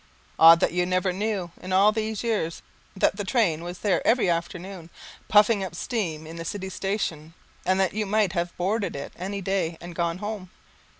Odd 0.39 0.61
that 0.61 0.71
you 0.71 0.87
never 0.87 1.13
knew, 1.13 1.51
in 1.61 1.71
all 1.71 1.91
these 1.91 2.23
years, 2.23 2.63
that 2.95 3.17
the 3.17 3.23
train 3.23 3.61
was 3.63 3.77
there 3.77 4.01
every 4.03 4.27
afternoon, 4.31 4.89
puffing 5.27 5.63
up 5.63 5.75
steam 5.75 6.25
in 6.25 6.37
the 6.37 6.43
city 6.43 6.69
station, 6.71 7.35
and 7.67 7.79
that 7.79 7.93
you 7.93 8.07
might 8.07 8.33
have 8.33 8.57
boarded 8.57 8.95
it 8.95 9.13
any 9.15 9.41
day 9.41 9.77
and 9.79 9.93
gone 9.93 10.17
home. 10.17 10.49